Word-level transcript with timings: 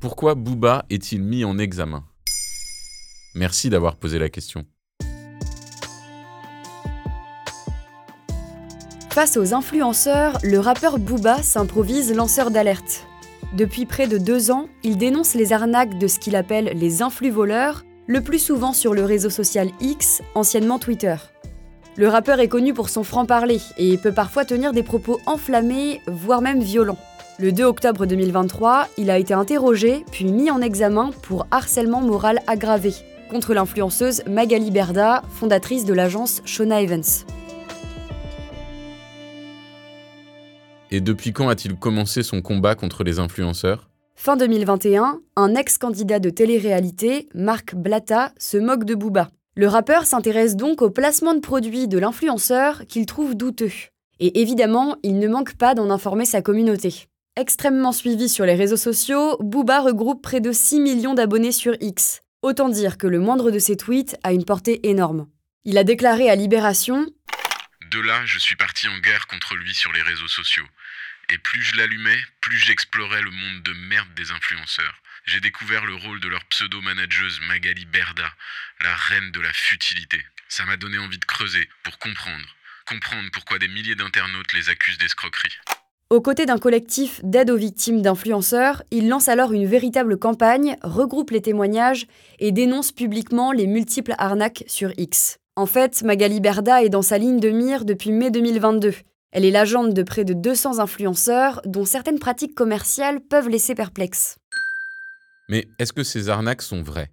Pourquoi 0.00 0.34
Booba 0.34 0.84
est-il 0.90 1.22
mis 1.22 1.44
en 1.44 1.58
examen? 1.58 2.04
Merci 3.34 3.70
d'avoir 3.70 3.96
posé 3.96 4.18
la 4.18 4.28
question. 4.28 4.64
Face 9.10 9.36
aux 9.36 9.52
influenceurs, 9.52 10.38
le 10.42 10.58
rappeur 10.58 10.98
Booba 10.98 11.42
s'improvise 11.42 12.14
lanceur 12.14 12.50
d'alerte. 12.50 13.06
Depuis 13.52 13.84
près 13.84 14.06
de 14.06 14.16
deux 14.16 14.50
ans, 14.50 14.68
il 14.82 14.96
dénonce 14.96 15.34
les 15.34 15.52
arnaques 15.52 15.98
de 15.98 16.06
ce 16.06 16.18
qu'il 16.18 16.34
appelle 16.34 16.72
les 16.74 17.02
influx 17.02 17.30
voleurs, 17.30 17.84
le 18.06 18.22
plus 18.22 18.38
souvent 18.38 18.72
sur 18.72 18.94
le 18.94 19.04
réseau 19.04 19.28
social 19.28 19.68
X, 19.80 20.22
anciennement 20.34 20.78
Twitter. 20.78 21.16
Le 21.96 22.08
rappeur 22.08 22.40
est 22.40 22.48
connu 22.48 22.72
pour 22.72 22.88
son 22.88 23.04
franc-parler 23.04 23.60
et 23.76 23.98
peut 23.98 24.14
parfois 24.14 24.46
tenir 24.46 24.72
des 24.72 24.82
propos 24.82 25.20
enflammés, 25.26 26.00
voire 26.06 26.40
même 26.40 26.62
violents. 26.62 26.98
Le 27.38 27.50
2 27.50 27.64
octobre 27.64 28.04
2023, 28.04 28.88
il 28.98 29.10
a 29.10 29.18
été 29.18 29.32
interrogé 29.32 30.04
puis 30.12 30.26
mis 30.26 30.50
en 30.50 30.60
examen 30.60 31.12
pour 31.22 31.46
harcèlement 31.50 32.02
moral 32.02 32.40
aggravé 32.46 32.92
contre 33.30 33.54
l'influenceuse 33.54 34.22
Magali 34.26 34.70
Berda, 34.70 35.22
fondatrice 35.30 35.86
de 35.86 35.94
l'agence 35.94 36.42
Shona 36.44 36.82
Evans. 36.82 37.02
Et 40.90 41.00
depuis 41.00 41.32
quand 41.32 41.48
a-t-il 41.48 41.76
commencé 41.76 42.22
son 42.22 42.42
combat 42.42 42.74
contre 42.74 43.02
les 43.02 43.18
influenceurs? 43.18 43.88
Fin 44.14 44.36
2021, 44.36 45.20
un 45.36 45.54
ex-candidat 45.54 46.18
de 46.18 46.28
télé-réalité, 46.28 47.30
Marc 47.34 47.74
Blatta, 47.74 48.32
se 48.38 48.58
moque 48.58 48.84
de 48.84 48.94
Booba. 48.94 49.30
Le 49.56 49.68
rappeur 49.68 50.04
s'intéresse 50.04 50.54
donc 50.54 50.82
au 50.82 50.90
placement 50.90 51.34
de 51.34 51.40
produits 51.40 51.88
de 51.88 51.98
l'influenceur 51.98 52.82
qu'il 52.86 53.06
trouve 53.06 53.34
douteux. 53.34 53.72
Et 54.20 54.42
évidemment, 54.42 54.96
il 55.02 55.18
ne 55.18 55.28
manque 55.28 55.54
pas 55.54 55.74
d'en 55.74 55.88
informer 55.88 56.26
sa 56.26 56.42
communauté. 56.42 57.08
Extrêmement 57.36 57.92
suivi 57.92 58.28
sur 58.28 58.44
les 58.44 58.54
réseaux 58.54 58.76
sociaux, 58.76 59.38
Booba 59.40 59.80
regroupe 59.80 60.22
près 60.22 60.42
de 60.42 60.52
6 60.52 60.80
millions 60.80 61.14
d'abonnés 61.14 61.50
sur 61.50 61.74
X. 61.80 62.20
Autant 62.42 62.68
dire 62.68 62.98
que 62.98 63.06
le 63.06 63.20
moindre 63.20 63.50
de 63.50 63.58
ses 63.58 63.78
tweets 63.78 64.18
a 64.22 64.34
une 64.34 64.44
portée 64.44 64.86
énorme. 64.90 65.26
Il 65.64 65.78
a 65.78 65.84
déclaré 65.84 66.28
à 66.28 66.34
Libération 66.34 67.06
De 67.90 68.00
là, 68.00 68.26
je 68.26 68.38
suis 68.38 68.56
parti 68.56 68.86
en 68.86 68.98
guerre 68.98 69.26
contre 69.28 69.56
lui 69.56 69.72
sur 69.72 69.94
les 69.94 70.02
réseaux 70.02 70.28
sociaux. 70.28 70.66
Et 71.30 71.38
plus 71.38 71.62
je 71.62 71.78
l'allumais, 71.78 72.18
plus 72.42 72.58
j'explorais 72.58 73.22
le 73.22 73.30
monde 73.30 73.62
de 73.62 73.72
merde 73.88 74.12
des 74.14 74.30
influenceurs. 74.30 75.00
J'ai 75.24 75.40
découvert 75.40 75.86
le 75.86 75.94
rôle 75.94 76.20
de 76.20 76.28
leur 76.28 76.44
pseudo-manageuse 76.44 77.40
Magali 77.48 77.86
Berda, 77.86 78.30
la 78.82 78.94
reine 78.94 79.30
de 79.30 79.40
la 79.40 79.54
futilité. 79.54 80.22
Ça 80.48 80.66
m'a 80.66 80.76
donné 80.76 80.98
envie 80.98 81.18
de 81.18 81.24
creuser 81.24 81.66
pour 81.82 81.98
comprendre. 81.98 82.56
Comprendre 82.84 83.30
pourquoi 83.32 83.58
des 83.58 83.68
milliers 83.68 83.94
d'internautes 83.94 84.52
les 84.52 84.68
accusent 84.68 84.98
d'escroquerie. 84.98 85.56
Aux 86.12 86.20
côtés 86.20 86.44
d'un 86.44 86.58
collectif 86.58 87.22
d'aide 87.24 87.48
aux 87.48 87.56
victimes 87.56 88.02
d'influenceurs, 88.02 88.82
il 88.90 89.08
lance 89.08 89.30
alors 89.30 89.54
une 89.54 89.64
véritable 89.64 90.18
campagne, 90.18 90.76
regroupe 90.82 91.30
les 91.30 91.40
témoignages 91.40 92.06
et 92.38 92.52
dénonce 92.52 92.92
publiquement 92.92 93.50
les 93.50 93.66
multiples 93.66 94.14
arnaques 94.18 94.62
sur 94.66 94.92
X. 94.98 95.38
En 95.56 95.64
fait, 95.64 96.02
Magali 96.02 96.40
Berda 96.40 96.82
est 96.82 96.90
dans 96.90 97.00
sa 97.00 97.16
ligne 97.16 97.40
de 97.40 97.48
mire 97.48 97.86
depuis 97.86 98.12
mai 98.12 98.30
2022. 98.30 98.92
Elle 99.30 99.46
est 99.46 99.50
l'agente 99.50 99.94
de 99.94 100.02
près 100.02 100.26
de 100.26 100.34
200 100.34 100.80
influenceurs 100.80 101.62
dont 101.64 101.86
certaines 101.86 102.18
pratiques 102.18 102.54
commerciales 102.54 103.22
peuvent 103.22 103.48
laisser 103.48 103.74
perplexe. 103.74 104.36
Mais 105.48 105.66
est-ce 105.78 105.94
que 105.94 106.02
ces 106.02 106.28
arnaques 106.28 106.60
sont 106.60 106.82
vraies? 106.82 107.08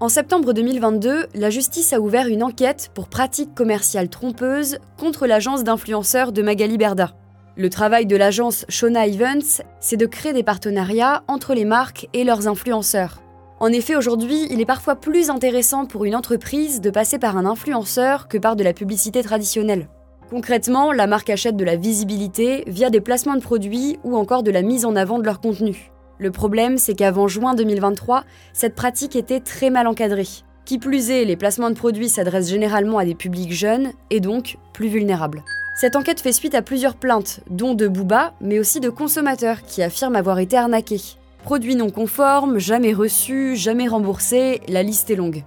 En 0.00 0.10
septembre 0.10 0.52
2022, 0.52 1.28
la 1.34 1.48
justice 1.48 1.94
a 1.94 2.00
ouvert 2.00 2.26
une 2.26 2.42
enquête 2.42 2.90
pour 2.92 3.08
pratiques 3.08 3.54
commerciales 3.54 4.10
trompeuses 4.10 4.76
contre 4.98 5.26
l'agence 5.26 5.64
d'influenceurs 5.64 6.32
de 6.32 6.42
Magali 6.42 6.76
Berda. 6.76 7.14
Le 7.60 7.68
travail 7.68 8.06
de 8.06 8.16
l'agence 8.16 8.64
Shona 8.70 9.06
Events, 9.06 9.60
c'est 9.80 9.98
de 9.98 10.06
créer 10.06 10.32
des 10.32 10.42
partenariats 10.42 11.24
entre 11.28 11.52
les 11.52 11.66
marques 11.66 12.08
et 12.14 12.24
leurs 12.24 12.48
influenceurs. 12.48 13.20
En 13.58 13.66
effet, 13.70 13.96
aujourd'hui, 13.96 14.46
il 14.48 14.62
est 14.62 14.64
parfois 14.64 14.96
plus 14.96 15.28
intéressant 15.28 15.84
pour 15.84 16.06
une 16.06 16.16
entreprise 16.16 16.80
de 16.80 16.88
passer 16.88 17.18
par 17.18 17.36
un 17.36 17.44
influenceur 17.44 18.28
que 18.28 18.38
par 18.38 18.56
de 18.56 18.64
la 18.64 18.72
publicité 18.72 19.22
traditionnelle. 19.22 19.90
Concrètement, 20.30 20.90
la 20.90 21.06
marque 21.06 21.28
achète 21.28 21.56
de 21.56 21.64
la 21.66 21.76
visibilité 21.76 22.64
via 22.66 22.88
des 22.88 23.02
placements 23.02 23.36
de 23.36 23.42
produits 23.42 23.98
ou 24.04 24.16
encore 24.16 24.42
de 24.42 24.50
la 24.50 24.62
mise 24.62 24.86
en 24.86 24.96
avant 24.96 25.18
de 25.18 25.24
leur 25.24 25.42
contenu. 25.42 25.92
Le 26.16 26.30
problème, 26.30 26.78
c'est 26.78 26.94
qu'avant 26.94 27.28
juin 27.28 27.52
2023, 27.52 28.24
cette 28.54 28.74
pratique 28.74 29.16
était 29.16 29.40
très 29.40 29.68
mal 29.68 29.86
encadrée. 29.86 30.28
Qui 30.64 30.78
plus 30.78 31.10
est, 31.10 31.26
les 31.26 31.36
placements 31.36 31.68
de 31.68 31.74
produits 31.74 32.08
s'adressent 32.08 32.48
généralement 32.48 32.96
à 32.96 33.04
des 33.04 33.14
publics 33.14 33.52
jeunes 33.52 33.90
et 34.08 34.20
donc 34.20 34.56
plus 34.72 34.88
vulnérables. 34.88 35.42
Cette 35.80 35.96
enquête 35.96 36.20
fait 36.20 36.32
suite 36.32 36.54
à 36.54 36.60
plusieurs 36.60 36.94
plaintes, 36.94 37.40
dont 37.48 37.72
de 37.72 37.88
Booba, 37.88 38.34
mais 38.42 38.58
aussi 38.58 38.80
de 38.80 38.90
consommateurs 38.90 39.62
qui 39.62 39.82
affirment 39.82 40.16
avoir 40.16 40.38
été 40.38 40.58
arnaqués. 40.58 41.00
Produits 41.42 41.74
non 41.74 41.88
conformes, 41.88 42.58
jamais 42.58 42.92
reçus, 42.92 43.56
jamais 43.56 43.88
remboursés, 43.88 44.60
la 44.68 44.82
liste 44.82 45.08
est 45.08 45.16
longue. 45.16 45.42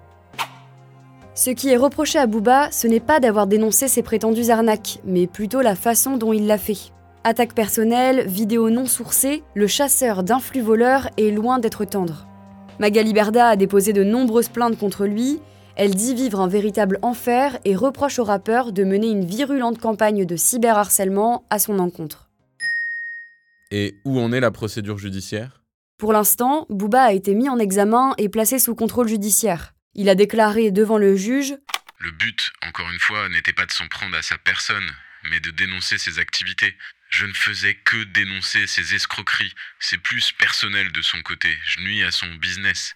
Ce 1.36 1.52
qui 1.52 1.70
est 1.70 1.78
reproché 1.78 2.18
à 2.18 2.26
Booba, 2.26 2.72
ce 2.72 2.88
n'est 2.88 3.00
pas 3.00 3.20
d'avoir 3.20 3.46
dénoncé 3.46 3.88
ces 3.88 4.02
prétendues 4.02 4.50
arnaques, 4.50 4.98
mais 5.06 5.28
plutôt 5.28 5.62
la 5.62 5.76
façon 5.76 6.18
dont 6.18 6.34
il 6.34 6.48
l'a 6.48 6.58
fait. 6.58 6.80
Attaque 7.24 7.54
personnelle, 7.54 8.26
vidéo 8.26 8.72
non 8.72 8.88
sourcée, 8.88 9.44
le 9.54 9.68
chasseur 9.68 10.24
d'influx 10.24 10.62
voleurs 10.62 11.12
est 11.20 11.30
loin 11.30 11.60
d'être 11.60 11.86
tendre. 11.86 12.26
Magali 12.80 13.14
Berda 13.14 13.50
a 13.50 13.56
déposé 13.56 13.94
de 13.94 14.04
nombreuses 14.04 14.50
plaintes 14.50 14.80
contre 14.80 15.06
lui, 15.06 15.42
elle 15.76 15.96
dit 15.96 16.14
vivre 16.14 16.40
un 16.40 16.48
véritable 16.48 17.00
enfer 17.02 17.58
et 17.66 17.76
reproche 17.76 18.20
au 18.20 18.24
rappeur 18.24 18.72
de 18.72 18.84
mener 18.84 19.10
une 19.10 19.26
virulente 19.26 19.80
campagne 19.80 20.26
de 20.26 20.36
cyberharcèlement 20.36 21.46
à 21.50 21.60
son 21.60 21.80
encontre. 21.80 22.30
Et 23.72 23.96
où 24.06 24.20
en 24.20 24.32
est 24.32 24.40
la 24.40 24.52
procédure 24.52 25.00
judiciaire? 25.00 25.62
Pour 25.98 26.14
l'instant, 26.14 26.68
Booba 26.70 27.02
a 27.02 27.14
été 27.14 27.34
mis 27.34 27.50
en 27.50 27.58
examen 27.58 28.14
et 28.18 28.30
placé 28.30 28.60
sous 28.60 28.76
contrôle 28.76 29.08
judiciaire. 29.08 29.74
Il 29.96 30.10
a 30.10 30.16
déclaré 30.16 30.70
devant 30.70 30.98
le 30.98 31.16
juge 31.16 31.56
Le 32.00 32.12
but, 32.12 32.52
encore 32.68 32.90
une 32.92 33.00
fois, 33.00 33.30
n'était 33.30 33.54
pas 33.54 33.66
de 33.66 33.72
s'en 33.72 33.88
prendre 33.88 34.16
à 34.16 34.22
sa 34.22 34.38
personne, 34.38 34.92
mais 35.30 35.40
de 35.40 35.50
dénoncer 35.52 35.98
ses 35.98 36.20
activités. 36.20 36.76
Je 37.10 37.26
ne 37.26 37.34
faisais 37.34 37.76
que 37.76 38.04
dénoncer 38.06 38.68
ses 38.68 38.96
escroqueries. 38.96 39.54
C'est 39.80 40.00
plus 40.00 40.32
personnel 40.34 40.92
de 40.92 41.02
son 41.02 41.22
côté. 41.22 41.50
Je 41.64 41.80
nuis 41.82 42.04
à 42.04 42.12
son 42.12 42.28
business. 42.36 42.96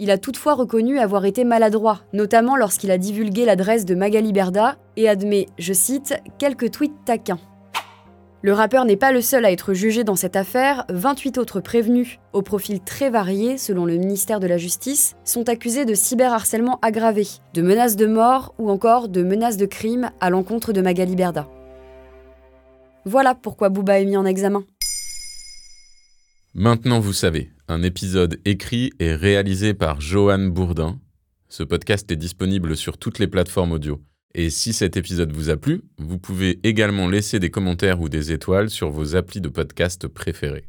Il 0.00 0.10
a 0.10 0.18
toutefois 0.18 0.54
reconnu 0.54 0.98
avoir 0.98 1.24
été 1.24 1.44
maladroit, 1.44 2.00
notamment 2.12 2.56
lorsqu'il 2.56 2.90
a 2.90 2.98
divulgué 2.98 3.44
l'adresse 3.44 3.84
de 3.84 3.94
Magali 3.94 4.32
Berda 4.32 4.76
et 4.96 5.08
admet, 5.08 5.46
je 5.56 5.72
cite, 5.72 6.20
quelques 6.38 6.72
tweets 6.72 7.04
taquins. 7.04 7.38
Le 8.42 8.52
rappeur 8.52 8.84
n'est 8.84 8.96
pas 8.96 9.12
le 9.12 9.22
seul 9.22 9.44
à 9.44 9.52
être 9.52 9.72
jugé 9.72 10.02
dans 10.02 10.16
cette 10.16 10.34
affaire, 10.34 10.84
28 10.90 11.38
autres 11.38 11.60
prévenus, 11.60 12.18
au 12.32 12.42
profil 12.42 12.80
très 12.80 13.08
varié 13.08 13.56
selon 13.56 13.86
le 13.86 13.96
ministère 13.96 14.40
de 14.40 14.48
la 14.48 14.58
Justice, 14.58 15.14
sont 15.24 15.48
accusés 15.48 15.84
de 15.84 15.94
cyberharcèlement 15.94 16.80
aggravé, 16.82 17.26
de 17.54 17.62
menaces 17.62 17.96
de 17.96 18.06
mort 18.06 18.52
ou 18.58 18.70
encore 18.70 19.08
de 19.08 19.22
menaces 19.22 19.56
de 19.56 19.64
crime 19.64 20.10
à 20.20 20.28
l'encontre 20.28 20.72
de 20.72 20.82
Magali 20.82 21.14
Berda. 21.14 21.48
Voilà 23.04 23.34
pourquoi 23.34 23.68
Booba 23.68 24.00
est 24.00 24.04
mis 24.04 24.16
en 24.16 24.26
examen. 24.26 24.64
Maintenant 26.52 27.00
vous 27.00 27.12
savez, 27.12 27.53
un 27.68 27.82
épisode 27.82 28.40
écrit 28.44 28.92
et 29.00 29.14
réalisé 29.14 29.74
par 29.74 30.00
Johan 30.00 30.48
Bourdin. 30.48 31.00
Ce 31.48 31.62
podcast 31.62 32.10
est 32.10 32.16
disponible 32.16 32.76
sur 32.76 32.98
toutes 32.98 33.18
les 33.18 33.28
plateformes 33.28 33.72
audio. 33.72 34.02
Et 34.34 34.50
si 34.50 34.72
cet 34.72 34.96
épisode 34.96 35.32
vous 35.32 35.48
a 35.50 35.56
plu, 35.56 35.82
vous 35.98 36.18
pouvez 36.18 36.58
également 36.64 37.08
laisser 37.08 37.38
des 37.38 37.50
commentaires 37.50 38.00
ou 38.00 38.08
des 38.08 38.32
étoiles 38.32 38.68
sur 38.68 38.90
vos 38.90 39.16
applis 39.16 39.40
de 39.40 39.48
podcast 39.48 40.08
préférés. 40.08 40.66